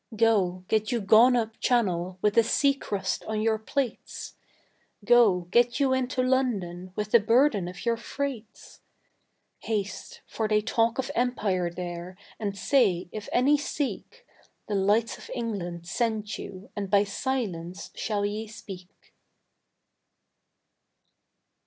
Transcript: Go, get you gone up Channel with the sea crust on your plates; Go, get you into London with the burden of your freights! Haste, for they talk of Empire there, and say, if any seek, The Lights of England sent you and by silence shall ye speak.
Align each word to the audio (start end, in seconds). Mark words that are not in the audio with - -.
Go, 0.17 0.63
get 0.67 0.91
you 0.91 0.99
gone 0.99 1.35
up 1.35 1.59
Channel 1.59 2.17
with 2.23 2.33
the 2.33 2.41
sea 2.43 2.73
crust 2.73 3.23
on 3.25 3.39
your 3.39 3.59
plates; 3.59 4.33
Go, 5.05 5.41
get 5.51 5.79
you 5.79 5.93
into 5.93 6.23
London 6.23 6.91
with 6.95 7.11
the 7.11 7.19
burden 7.19 7.67
of 7.67 7.85
your 7.85 7.97
freights! 7.97 8.81
Haste, 9.59 10.21
for 10.25 10.47
they 10.47 10.59
talk 10.59 10.97
of 10.97 11.11
Empire 11.13 11.69
there, 11.69 12.17
and 12.39 12.57
say, 12.57 13.09
if 13.11 13.29
any 13.31 13.59
seek, 13.59 14.25
The 14.67 14.73
Lights 14.73 15.19
of 15.19 15.29
England 15.35 15.85
sent 15.87 16.39
you 16.39 16.71
and 16.75 16.89
by 16.89 17.03
silence 17.03 17.91
shall 17.93 18.25
ye 18.25 18.47
speak. 18.47 19.13